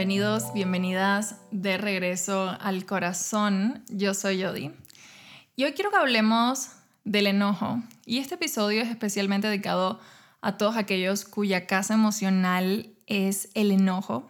[0.00, 3.84] bienvenidos, bienvenidas de regreso al corazón.
[3.90, 4.70] Yo soy Yodi.
[5.56, 6.70] Y hoy quiero que hablemos
[7.04, 7.82] del enojo.
[8.06, 10.00] Y este episodio es especialmente dedicado
[10.40, 14.26] a todos aquellos cuya casa emocional es el enojo.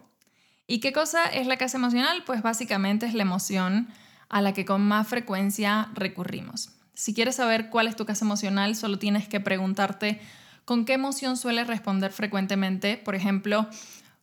[0.67, 2.23] ¿Y qué cosa es la casa emocional?
[2.25, 3.87] Pues básicamente es la emoción
[4.27, 6.71] a la que con más frecuencia recurrimos.
[6.95, 10.19] Si quieres saber cuál es tu casa emocional, solo tienes que preguntarte
[10.65, 12.97] con qué emoción sueles responder frecuentemente.
[12.97, 13.69] Por ejemplo,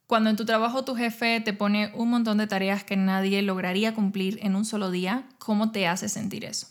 [0.09, 3.95] cuando en tu trabajo tu jefe te pone un montón de tareas que nadie lograría
[3.95, 6.67] cumplir en un solo día, ¿cómo te hace sentir eso?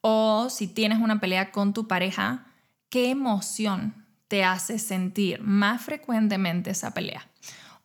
[0.00, 2.46] O si tienes una pelea con tu pareja,
[2.88, 7.28] ¿qué emoción te hace sentir más frecuentemente esa pelea?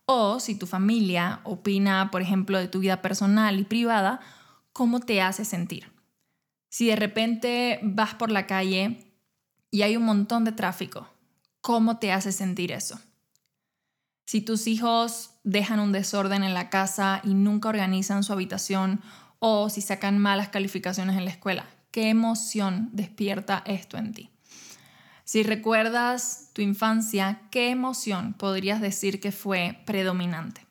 [0.06, 4.20] O si tu familia opina, por ejemplo, de tu vida personal y privada,
[4.72, 5.90] ¿cómo te hace sentir?
[6.68, 9.12] Si de repente vas por la calle
[9.72, 11.08] y hay un montón de tráfico,
[11.60, 13.00] ¿cómo te hace sentir eso?
[14.28, 19.00] Si tus hijos dejan un desorden en la casa y nunca organizan su habitación
[19.38, 24.30] o si sacan malas calificaciones en la escuela, ¿qué emoción despierta esto en ti?
[25.24, 30.66] Si recuerdas tu infancia, ¿qué emoción podrías decir que fue predominante?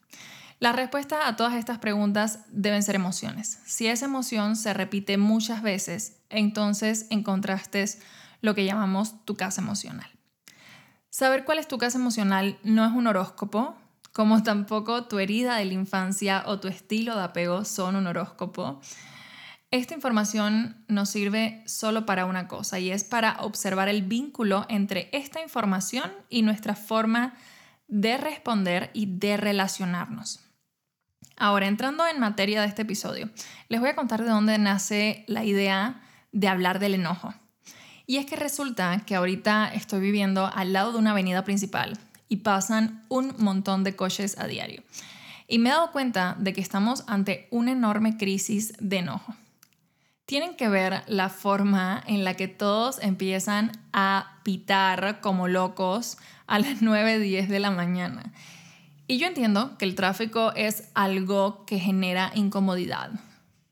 [0.59, 3.57] La respuesta a todas estas preguntas deben ser emociones.
[3.65, 7.85] Si esa emoción se repite muchas veces, entonces encontraste
[8.41, 10.16] lo que llamamos tu casa emocional.
[11.17, 13.75] Saber cuál es tu casa emocional no es un horóscopo,
[14.13, 18.79] como tampoco tu herida de la infancia o tu estilo de apego son un horóscopo.
[19.71, 25.09] Esta información nos sirve solo para una cosa y es para observar el vínculo entre
[25.11, 27.33] esta información y nuestra forma
[27.87, 30.41] de responder y de relacionarnos.
[31.35, 33.31] Ahora, entrando en materia de este episodio,
[33.69, 35.99] les voy a contar de dónde nace la idea
[36.31, 37.33] de hablar del enojo.
[38.09, 42.37] Y es que resulta que ahorita estoy viviendo al lado de una avenida principal y
[42.37, 44.81] pasan un montón de coches a diario.
[45.49, 49.35] Y me he dado cuenta de que estamos ante una enorme crisis de enojo.
[50.25, 56.59] Tienen que ver la forma en la que todos empiezan a pitar como locos a
[56.59, 58.31] las 9, 10 de la mañana.
[59.07, 63.11] Y yo entiendo que el tráfico es algo que genera incomodidad,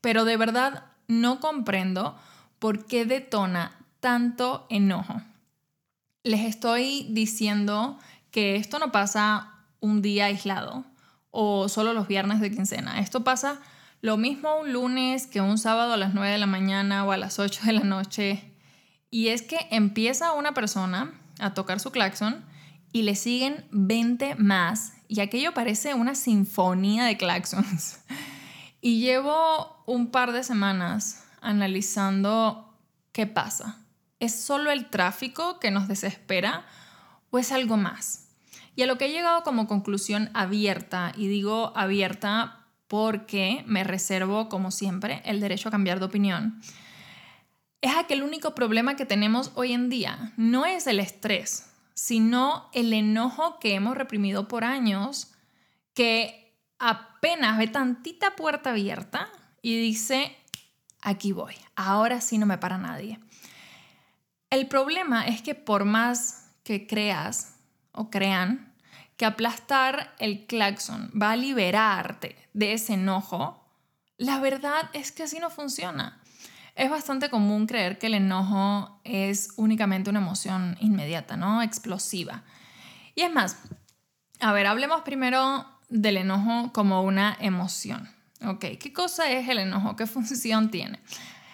[0.02, 2.18] pero de verdad no comprendo
[2.58, 5.20] por qué detona tanto enojo.
[6.22, 7.98] Les estoy diciendo
[8.30, 10.84] que esto no pasa un día aislado
[11.30, 13.00] o solo los viernes de quincena.
[13.00, 13.60] Esto pasa
[14.00, 17.16] lo mismo un lunes que un sábado a las 9 de la mañana o a
[17.16, 18.52] las 8 de la noche.
[19.10, 22.44] Y es que empieza una persona a tocar su claxon
[22.92, 28.00] y le siguen 20 más y aquello parece una sinfonía de claxons.
[28.82, 32.72] Y llevo un par de semanas analizando
[33.10, 33.80] qué pasa.
[34.18, 36.66] ¿Es solo el tráfico que nos desespera
[37.30, 38.28] o es algo más?
[38.74, 44.48] Y a lo que he llegado como conclusión abierta, y digo abierta porque me reservo,
[44.48, 46.60] como siempre, el derecho a cambiar de opinión,
[47.80, 51.70] es a que el único problema que tenemos hoy en día no es el estrés,
[51.94, 55.32] sino el enojo que hemos reprimido por años,
[55.94, 59.28] que apenas ve tantita puerta abierta
[59.62, 60.36] y dice,
[61.00, 63.18] aquí voy, ahora sí no me para nadie.
[64.56, 67.56] El problema es que por más que creas
[67.92, 68.72] o crean
[69.18, 73.62] que aplastar el claxon va a liberarte de ese enojo,
[74.16, 76.22] la verdad es que así no funciona.
[76.74, 81.60] Es bastante común creer que el enojo es únicamente una emoción inmediata, ¿no?
[81.60, 82.42] Explosiva.
[83.14, 83.58] Y es más,
[84.40, 88.08] a ver, hablemos primero del enojo como una emoción.
[88.42, 89.96] Ok, ¿qué cosa es el enojo?
[89.96, 91.02] ¿Qué función tiene?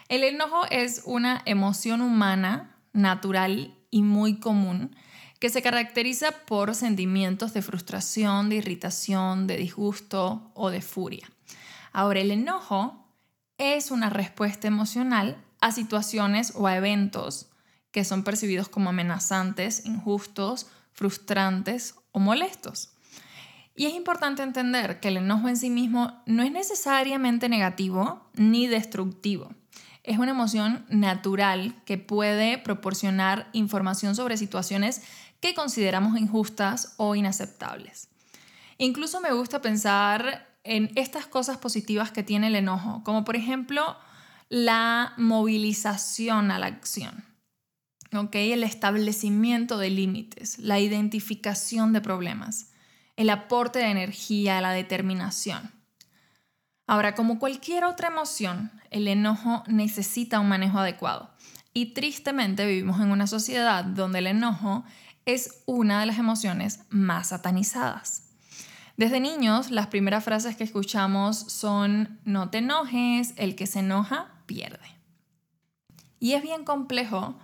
[0.09, 4.97] El enojo es una emoción humana natural y muy común
[5.39, 11.29] que se caracteriza por sentimientos de frustración, de irritación, de disgusto o de furia.
[11.93, 13.09] Ahora, el enojo
[13.59, 17.49] es una respuesta emocional a situaciones o a eventos
[17.91, 22.91] que son percibidos como amenazantes, injustos, frustrantes o molestos.
[23.75, 28.67] Y es importante entender que el enojo en sí mismo no es necesariamente negativo ni
[28.67, 29.51] destructivo
[30.05, 35.03] es una emoción natural que puede proporcionar información sobre situaciones
[35.41, 38.09] que consideramos injustas o inaceptables.
[38.79, 43.97] Incluso me gusta pensar en estas cosas positivas que tiene el enojo, como por ejemplo
[44.49, 47.25] la movilización a la acción,
[48.33, 52.71] el establecimiento de límites, la identificación de problemas,
[53.17, 55.82] el aporte de energía, la determinación.
[56.93, 61.31] Ahora, como cualquier otra emoción, el enojo necesita un manejo adecuado.
[61.73, 64.85] Y tristemente vivimos en una sociedad donde el enojo
[65.25, 68.25] es una de las emociones más satanizadas.
[68.99, 74.31] Desde niños, las primeras frases que escuchamos son no te enojes, el que se enoja
[74.45, 74.85] pierde.
[76.21, 77.39] Y es bien complejo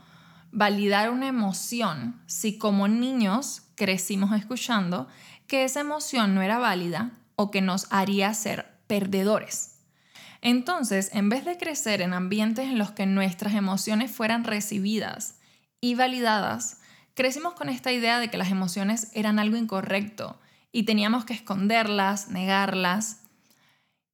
[0.53, 5.09] validar una emoción si como niños crecimos escuchando
[5.47, 9.77] que esa emoción no era válida o que nos haría ser perdedores.
[10.41, 15.39] Entonces, en vez de crecer en ambientes en los que nuestras emociones fueran recibidas
[15.81, 16.81] y validadas,
[17.15, 20.41] crecimos con esta idea de que las emociones eran algo incorrecto
[20.73, 23.23] y teníamos que esconderlas, negarlas.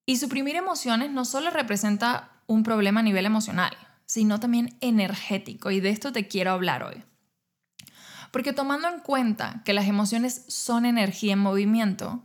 [0.07, 3.77] Y suprimir emociones no solo representa un problema a nivel emocional,
[4.07, 7.03] sino también energético, y de esto te quiero hablar hoy.
[8.31, 12.23] Porque tomando en cuenta que las emociones son energía en movimiento,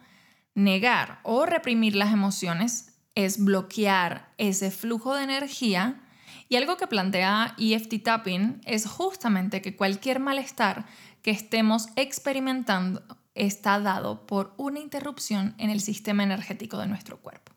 [0.60, 6.02] negar o reprimir las emociones es bloquear ese flujo de energía
[6.50, 10.86] y algo que plantea EFT Tapping es justamente que cualquier malestar
[11.22, 13.04] que estemos experimentando
[13.36, 17.54] está dado por una interrupción en el sistema energético de nuestro cuerpo.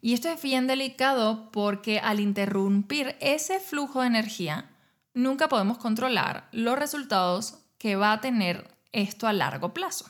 [0.00, 4.70] Y esto es bien delicado porque al interrumpir ese flujo de energía,
[5.14, 10.06] nunca podemos controlar los resultados que va a tener esto a largo plazo.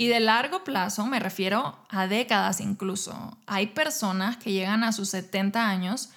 [0.00, 3.36] Y de largo plazo me refiero a décadas incluso.
[3.46, 6.08] Hay personas que llegan a sus 70 años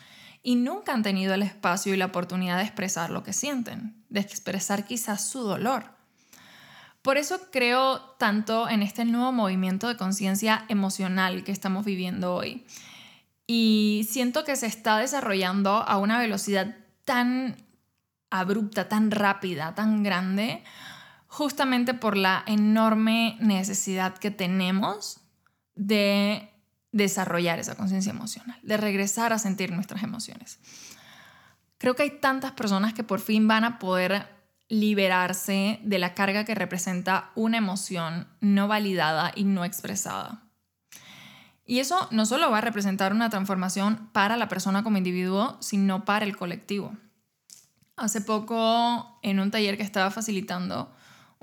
[0.42, 4.22] y nunca han tenido el espacio y la oportunidad de expresar lo que sienten, de
[4.22, 5.84] expresar quizás su dolor.
[7.02, 12.66] Por eso creo tanto en este nuevo movimiento de conciencia emocional que estamos viviendo hoy.
[13.48, 17.58] Y siento que se está desarrollando a una velocidad tan
[18.30, 20.64] abrupta, tan rápida, tan grande,
[21.34, 25.20] justamente por la enorme necesidad que tenemos
[25.74, 26.52] de
[26.92, 30.60] desarrollar esa conciencia emocional, de regresar a sentir nuestras emociones.
[31.80, 34.28] Creo que hay tantas personas que por fin van a poder
[34.70, 40.44] liberarse de la carga que representa una emoción no validada y no expresada.
[41.66, 46.06] Y eso no solo va a representar una transformación para la persona como individuo, sino
[46.06, 46.96] para el colectivo.
[47.96, 50.94] Hace poco, en un taller que estaba facilitando,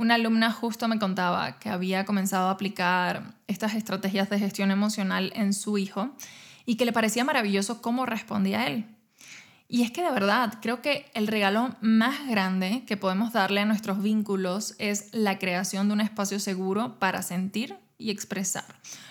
[0.01, 5.31] una alumna justo me contaba que había comenzado a aplicar estas estrategias de gestión emocional
[5.37, 6.17] en su hijo
[6.65, 8.87] y que le parecía maravilloso cómo respondía él.
[9.69, 13.67] Y es que de verdad, creo que el regalo más grande que podemos darle a
[13.67, 18.65] nuestros vínculos es la creación de un espacio seguro para sentir y expresar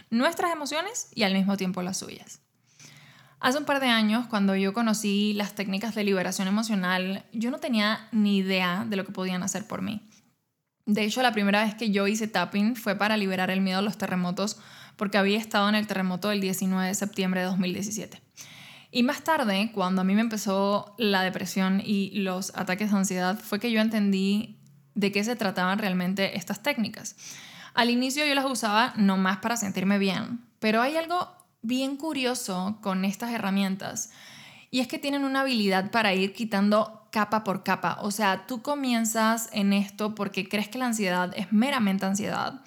[0.10, 2.42] nuestras emociones y al mismo tiempo las suyas.
[3.40, 7.60] Hace un par de años, cuando yo conocí las técnicas de liberación emocional, yo no
[7.60, 10.02] tenía ni idea de lo que podían hacer por mí.
[10.90, 13.84] De hecho, la primera vez que yo hice tapping fue para liberar el miedo a
[13.84, 14.58] los terremotos
[14.96, 18.20] porque había estado en el terremoto del 19 de septiembre de 2017.
[18.90, 23.40] Y más tarde, cuando a mí me empezó la depresión y los ataques de ansiedad,
[23.40, 24.58] fue que yo entendí
[24.96, 27.16] de qué se trataban realmente estas técnicas.
[27.76, 31.30] Al inicio yo las usaba no más para sentirme bien, pero hay algo
[31.62, 34.10] bien curioso con estas herramientas
[34.72, 37.98] y es que tienen una habilidad para ir quitando capa por capa.
[38.02, 42.62] O sea, tú comienzas en esto porque crees que la ansiedad es meramente ansiedad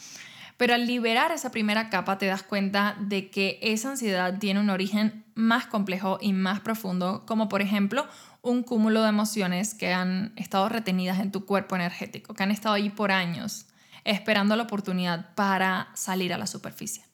[0.63, 4.71] pero al liberar esa primera capa te das cuenta de que esa ansiedad tiene un
[4.71, 8.07] origen más complejo y más profundo, como por ejemplo
[8.43, 12.77] un cúmulo de emociones que han estado retenidas en tu cuerpo energético, que han estado
[12.77, 13.67] ahí por años,
[14.05, 17.05] esperando la oportunidad para salir a la superficie.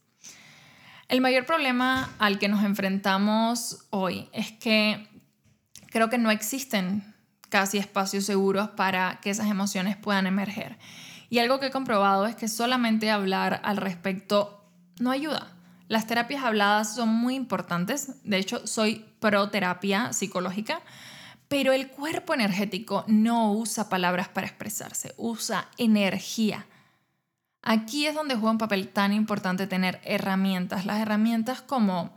[1.08, 5.08] El mayor problema al que nos enfrentamos hoy es que
[5.86, 7.14] creo que no existen
[7.48, 10.78] casi espacios seguros para que esas emociones puedan emerger.
[11.30, 14.64] Y algo que he comprobado es que solamente hablar al respecto
[14.98, 15.52] no ayuda.
[15.88, 20.82] Las terapias habladas son muy importantes, de hecho soy pro terapia psicológica,
[21.48, 26.66] pero el cuerpo energético no usa palabras para expresarse, usa energía.
[27.62, 30.84] Aquí es donde juega un papel tan importante tener herramientas.
[30.84, 32.14] Las herramientas como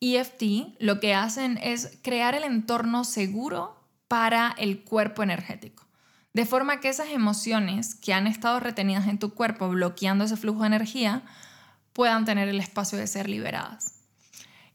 [0.00, 3.83] EFT lo que hacen es crear el entorno seguro
[4.14, 5.88] para el cuerpo energético.
[6.34, 10.60] De forma que esas emociones que han estado retenidas en tu cuerpo, bloqueando ese flujo
[10.60, 11.22] de energía,
[11.92, 13.96] puedan tener el espacio de ser liberadas.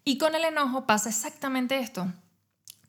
[0.03, 2.11] Y con el enojo pasa exactamente esto.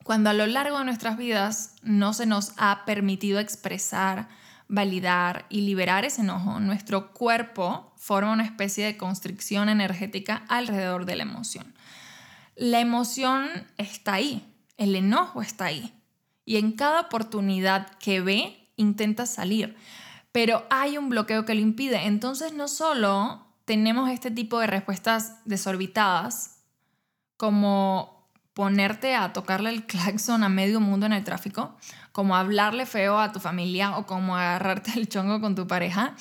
[0.03, 4.27] Cuando a lo largo de nuestras vidas no se nos ha permitido expresar,
[4.67, 11.15] validar y liberar ese enojo, nuestro cuerpo forma una especie de constricción energética alrededor de
[11.15, 11.73] la emoción.
[12.57, 15.97] La emoción está ahí, el enojo está ahí.
[16.45, 19.75] Y en cada oportunidad que ve, intenta salir,
[20.31, 22.07] pero hay un bloqueo que lo impide.
[22.07, 26.57] Entonces no solo tenemos este tipo de respuestas desorbitadas,
[27.37, 31.75] como ponerte a tocarle el claxon a medio mundo en el tráfico,
[32.11, 36.15] como hablarle feo a tu familia o como agarrarte el chongo con tu pareja,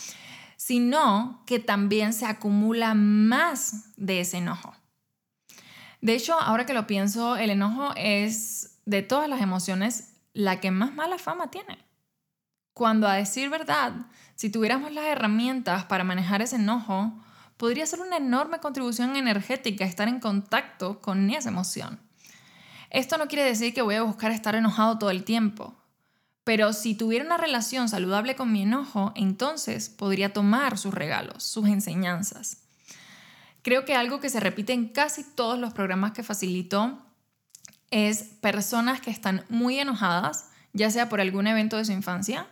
[0.56, 4.74] sino que también se acumula más de ese enojo.
[6.00, 10.70] De hecho, ahora que lo pienso, el enojo es de todas las emociones la que
[10.70, 11.78] más mala fama tiene.
[12.72, 13.92] Cuando a decir verdad,
[14.37, 17.12] si tuviéramos las herramientas para manejar ese enojo,
[17.56, 22.00] podría ser una enorme contribución energética estar en contacto con esa emoción.
[22.88, 25.76] Esto no quiere decir que voy a buscar estar enojado todo el tiempo,
[26.42, 31.68] pero si tuviera una relación saludable con mi enojo, entonces podría tomar sus regalos, sus
[31.68, 32.62] enseñanzas.
[33.62, 36.99] Creo que algo que se repite en casi todos los programas que facilito
[37.90, 42.47] es personas que están muy enojadas, ya sea por algún evento de su infancia,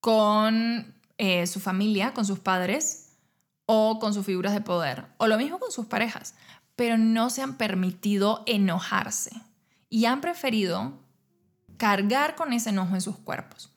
[0.00, 3.12] con eh, su familia, con sus padres
[3.66, 6.34] o con sus figuras de poder, o lo mismo con sus parejas,
[6.76, 9.30] pero no se han permitido enojarse
[9.88, 10.92] y han preferido
[11.76, 13.70] cargar con ese enojo en sus cuerpos.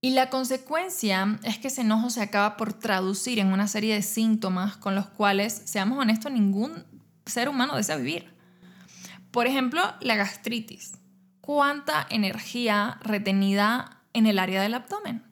[0.00, 4.02] Y la consecuencia es que ese enojo se acaba por traducir en una serie de
[4.02, 6.84] síntomas con los cuales, seamos honestos, ningún
[7.24, 8.33] ser humano desea vivir.
[9.34, 10.92] Por ejemplo, la gastritis.
[11.40, 15.24] ¿Cuánta energía retenida en el área del abdomen?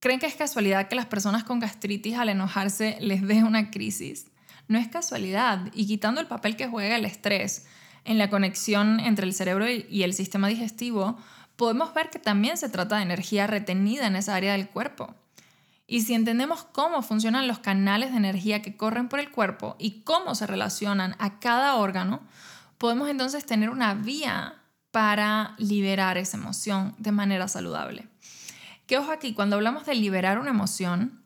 [0.00, 4.28] ¿Creen que es casualidad que las personas con gastritis al enojarse les dé una crisis?
[4.68, 5.70] No es casualidad.
[5.74, 7.66] Y quitando el papel que juega el estrés
[8.06, 11.18] en la conexión entre el cerebro y el sistema digestivo,
[11.56, 15.14] podemos ver que también se trata de energía retenida en esa área del cuerpo.
[15.86, 20.00] Y si entendemos cómo funcionan los canales de energía que corren por el cuerpo y
[20.04, 22.22] cómo se relacionan a cada órgano,
[22.78, 28.08] podemos entonces tener una vía para liberar esa emoción de manera saludable.
[28.86, 31.24] Que ojo aquí, cuando hablamos de liberar una emoción,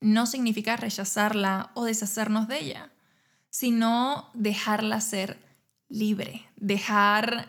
[0.00, 2.90] no significa rechazarla o deshacernos de ella,
[3.50, 5.38] sino dejarla ser
[5.88, 7.48] libre, dejar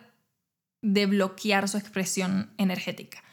[0.81, 3.23] de bloquear su expresión energética.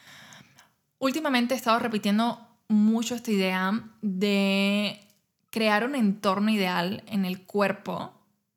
[0.99, 5.01] Últimamente he estado repitiendo mucho esta idea de
[5.51, 8.13] crear un entorno ideal en el cuerpo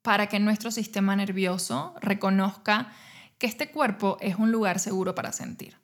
[0.08, 2.94] para que nuestro sistema nervioso reconozca
[3.40, 5.76] que este cuerpo es un lugar seguro para sentir.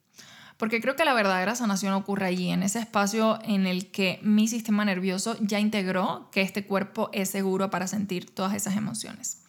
[0.56, 4.48] Porque creo que la verdadera sanación ocurre allí, en ese espacio en el que mi
[4.48, 9.42] sistema nervioso ya integró que este cuerpo es seguro para sentir todas esas emociones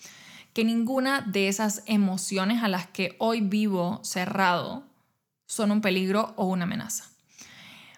[0.51, 4.83] que ninguna de esas emociones a las que hoy vivo cerrado
[5.45, 7.05] son un peligro o una amenaza.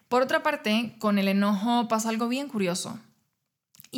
[0.09, 2.99] Por otra parte, con el enojo pasa algo bien curioso.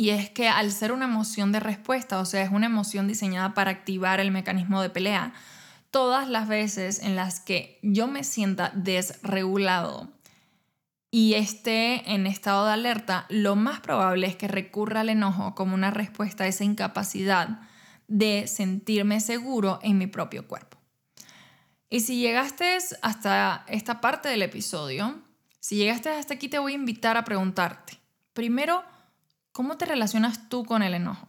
[0.00, 3.52] Y es que al ser una emoción de respuesta, o sea, es una emoción diseñada
[3.52, 5.34] para activar el mecanismo de pelea,
[5.90, 10.10] todas las veces en las que yo me sienta desregulado
[11.10, 15.74] y esté en estado de alerta, lo más probable es que recurra al enojo como
[15.74, 17.60] una respuesta a esa incapacidad
[18.08, 20.78] de sentirme seguro en mi propio cuerpo.
[21.90, 25.20] Y si llegaste hasta esta parte del episodio,
[25.58, 27.98] si llegaste hasta aquí te voy a invitar a preguntarte,
[28.32, 28.82] primero,
[29.52, 31.28] ¿cómo te relacionas tú con el enojo?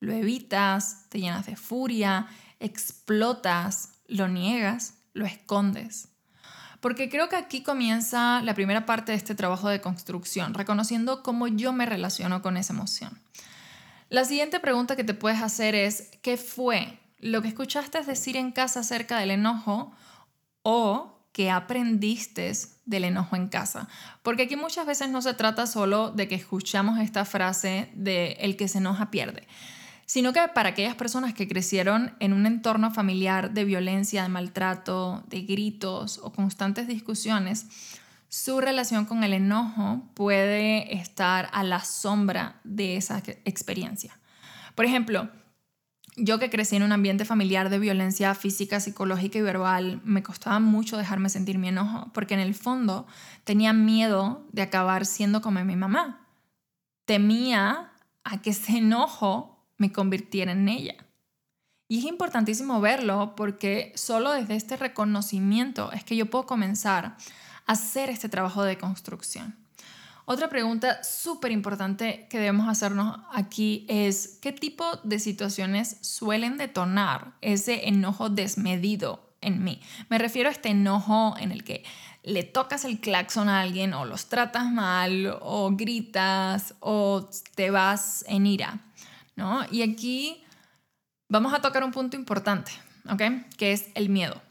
[0.00, 1.06] ¿Lo evitas?
[1.08, 2.26] ¿Te llenas de furia?
[2.60, 3.92] ¿Explotas?
[4.06, 4.94] ¿Lo niegas?
[5.12, 6.08] ¿Lo escondes?
[6.80, 11.48] Porque creo que aquí comienza la primera parte de este trabajo de construcción, reconociendo cómo
[11.48, 13.18] yo me relaciono con esa emoción.
[14.08, 18.52] La siguiente pregunta que te puedes hacer es, ¿qué fue lo que escuchaste decir en
[18.52, 19.92] casa acerca del enojo
[20.62, 22.52] o qué aprendiste
[22.86, 23.88] del enojo en casa?
[24.22, 28.56] Porque aquí muchas veces no se trata solo de que escuchamos esta frase de el
[28.56, 29.46] que se enoja pierde,
[30.06, 35.24] sino que para aquellas personas que crecieron en un entorno familiar de violencia, de maltrato,
[35.28, 37.66] de gritos o constantes discusiones,
[38.28, 44.18] su relación con el enojo puede estar a la sombra de esa experiencia.
[44.74, 45.30] Por ejemplo,
[46.16, 50.58] yo que crecí en un ambiente familiar de violencia física, psicológica y verbal, me costaba
[50.58, 53.06] mucho dejarme sentir mi enojo, porque en el fondo
[53.44, 56.26] tenía miedo de acabar siendo como mi mamá.
[57.04, 57.92] Temía
[58.24, 60.96] a que ese enojo me convirtiera en ella.
[61.88, 67.16] Y es importantísimo verlo porque solo desde este reconocimiento es que yo puedo comenzar
[67.66, 69.54] hacer este trabajo de construcción.
[70.28, 77.34] Otra pregunta súper importante que debemos hacernos aquí es qué tipo de situaciones suelen detonar
[77.42, 79.80] ese enojo desmedido en mí.
[80.08, 81.84] Me refiero a este enojo en el que
[82.24, 88.24] le tocas el claxon a alguien o los tratas mal o gritas o te vas
[88.26, 88.80] en ira,
[89.36, 89.64] ¿no?
[89.70, 90.42] Y aquí
[91.28, 92.72] vamos a tocar un punto importante,
[93.08, 93.22] ¿ok?
[93.56, 94.42] Que es el miedo.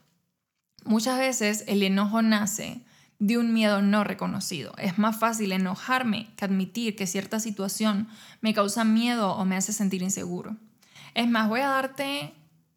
[0.85, 2.85] Muchas veces el enojo nace
[3.19, 4.73] de un miedo no reconocido.
[4.77, 8.07] Es más fácil enojarme que admitir que cierta situación
[8.41, 10.57] me causa miedo o me hace sentir inseguro.
[11.13, 12.33] Es más, voy a darte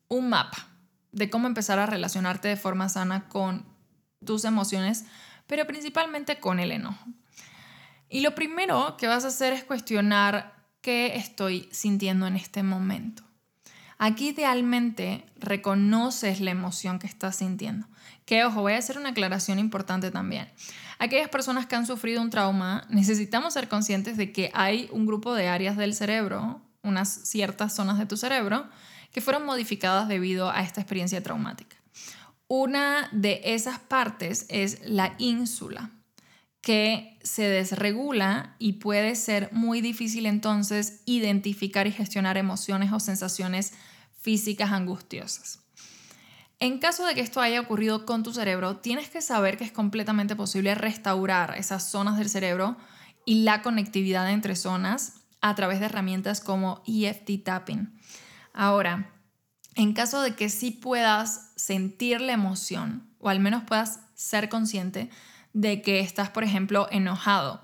[0.08, 0.68] un mapa
[1.12, 3.64] de cómo empezar a relacionarte de forma sana con
[4.24, 5.06] tus emociones,
[5.46, 7.06] pero principalmente con el enojo.
[8.08, 13.27] Y lo primero que vas a hacer es cuestionar qué estoy sintiendo en este momento.
[13.98, 17.86] Aquí idealmente reconoces la emoción que estás sintiendo.
[18.24, 20.48] Que ojo, voy a hacer una aclaración importante también.
[21.00, 25.34] Aquellas personas que han sufrido un trauma, necesitamos ser conscientes de que hay un grupo
[25.34, 28.68] de áreas del cerebro, unas ciertas zonas de tu cerebro,
[29.12, 31.76] que fueron modificadas debido a esta experiencia traumática.
[32.46, 35.90] Una de esas partes es la ínsula,
[36.60, 43.72] que se desregula y puede ser muy difícil entonces identificar y gestionar emociones o sensaciones
[44.20, 45.60] físicas angustiosas.
[46.60, 49.70] En caso de que esto haya ocurrido con tu cerebro, tienes que saber que es
[49.70, 52.76] completamente posible restaurar esas zonas del cerebro
[53.24, 57.96] y la conectividad entre zonas a través de herramientas como EFT tapping.
[58.52, 59.12] Ahora,
[59.76, 65.10] en caso de que sí puedas sentir la emoción o al menos puedas ser consciente
[65.58, 67.60] de que estás, por ejemplo, enojado,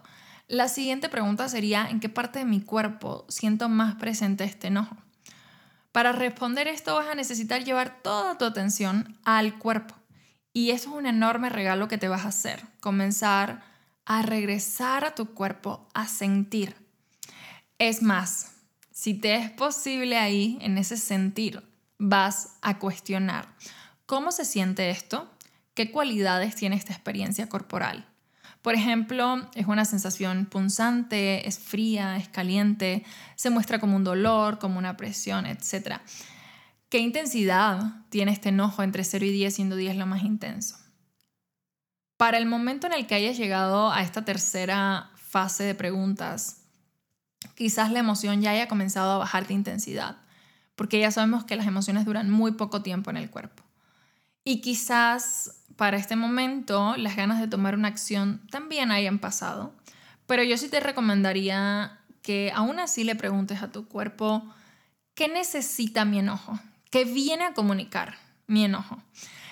[0.49, 4.97] la siguiente pregunta sería, ¿en qué parte de mi cuerpo siento más presente este enojo?
[5.93, 9.95] Para responder esto vas a necesitar llevar toda tu atención al cuerpo.
[10.53, 12.65] Y eso es un enorme regalo que te vas a hacer.
[12.81, 13.63] Comenzar
[14.05, 16.75] a regresar a tu cuerpo, a sentir.
[17.79, 18.57] Es más,
[18.91, 21.63] si te es posible ahí, en ese sentir,
[21.99, 23.55] vas a cuestionar.
[24.05, 25.31] ¿Cómo se siente esto?
[25.75, 28.07] ¿Qué cualidades tiene esta experiencia corporal?
[28.63, 33.05] Por ejemplo, es una sensación punzante, es fría, es caliente,
[33.35, 35.99] se muestra como un dolor, como una presión, etc.
[36.89, 40.77] ¿Qué intensidad tiene este enojo entre 0 y 10, siendo 10 lo más intenso?
[42.17, 46.63] Para el momento en el que hayas llegado a esta tercera fase de preguntas,
[47.57, 50.19] quizás la emoción ya haya comenzado a bajar de intensidad,
[50.77, 53.64] porque ya sabemos que las emociones duran muy poco tiempo en el cuerpo.
[54.45, 59.75] Y quizás para este momento las ganas de tomar una acción también hayan pasado,
[60.27, 64.45] pero yo sí te recomendaría que aún así le preguntes a tu cuerpo,
[65.15, 66.59] ¿qué necesita mi enojo?
[66.91, 69.03] ¿Qué viene a comunicar mi enojo?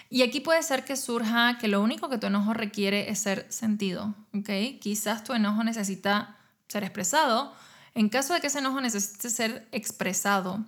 [0.09, 3.47] Y aquí puede ser que surja que lo único que tu enojo requiere es ser
[3.51, 4.79] sentido, ¿ok?
[4.81, 6.37] Quizás tu enojo necesita
[6.69, 7.55] ser expresado.
[7.95, 10.65] En caso de que ese enojo necesite ser expresado,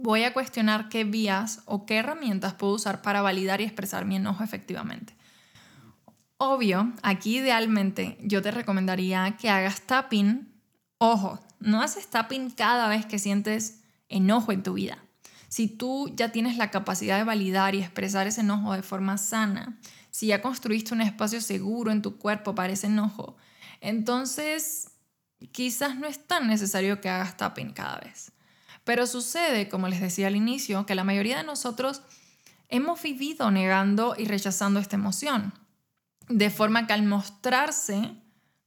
[0.00, 4.16] voy a cuestionar qué vías o qué herramientas puedo usar para validar y expresar mi
[4.16, 5.14] enojo efectivamente.
[6.36, 10.48] Obvio, aquí idealmente yo te recomendaría que hagas tapping.
[10.98, 14.98] Ojo, no haces tapping cada vez que sientes enojo en tu vida.
[15.48, 19.78] Si tú ya tienes la capacidad de validar y expresar ese enojo de forma sana,
[20.10, 23.36] si ya construiste un espacio seguro en tu cuerpo para ese enojo,
[23.80, 24.90] entonces
[25.52, 28.32] quizás no es tan necesario que hagas tapping cada vez.
[28.88, 32.00] Pero sucede, como les decía al inicio, que la mayoría de nosotros
[32.70, 35.52] hemos vivido negando y rechazando esta emoción,
[36.30, 38.14] de forma que al mostrarse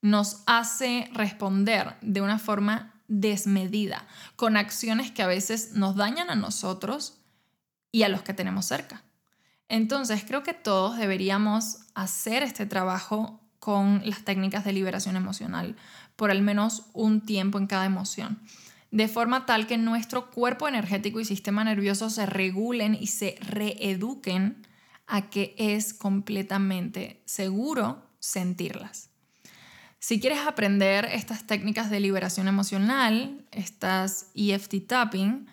[0.04, 4.06] nos hace responder de una forma desmedida,
[4.36, 7.18] con acciones que a veces nos dañan a nosotros
[7.92, 9.02] y a los que tenemos cerca.
[9.70, 15.76] Entonces creo que todos deberíamos hacer este trabajo con las técnicas de liberación emocional
[16.16, 18.40] por al menos un tiempo en cada emoción
[18.92, 24.68] de forma tal que nuestro cuerpo energético y sistema nervioso se regulen y se reeduquen
[25.08, 29.10] a que es completamente seguro sentirlas.
[30.00, 35.48] Si quieres aprender estas técnicas de liberación emocional, estas EFT tapping,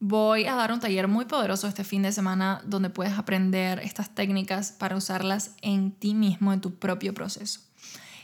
[0.00, 4.14] voy a dar un taller muy poderoso este fin de semana donde puedes aprender estas
[4.14, 7.60] técnicas para usarlas en ti mismo, en tu propio proceso.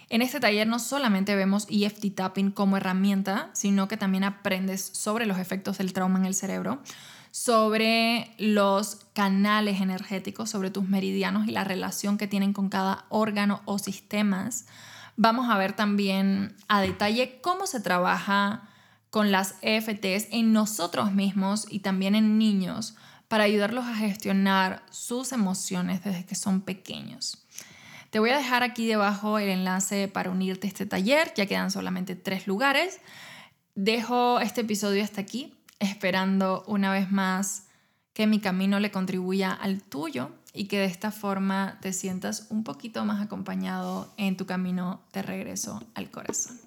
[0.09, 5.27] En este taller no solamente vemos EFT tapping como herramienta, sino que también aprendes sobre
[5.27, 6.81] los efectos del trauma en el cerebro,
[7.33, 13.63] sobre los canales energéticos, sobre tus meridianos y la relación que tienen con cada órgano
[13.65, 14.67] o sistemas.
[15.17, 18.69] Vamos a ver también a detalle cómo se trabaja
[19.11, 22.95] con las EFTs en nosotros mismos y también en niños
[23.29, 27.45] para ayudarlos a gestionar sus emociones desde que son pequeños.
[28.17, 31.71] Te voy a dejar aquí debajo el enlace para unirte a este taller, ya quedan
[31.71, 32.99] solamente tres lugares.
[33.75, 37.67] Dejo este episodio hasta aquí, esperando una vez más
[38.15, 42.65] que mi camino le contribuya al tuyo y que de esta forma te sientas un
[42.65, 46.66] poquito más acompañado en tu camino de regreso al corazón.